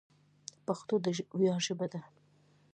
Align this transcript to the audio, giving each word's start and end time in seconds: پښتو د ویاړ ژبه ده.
پښتو 0.65 0.95
د 1.03 1.05
ویاړ 1.39 1.59
ژبه 1.67 1.87
ده. 1.93 2.01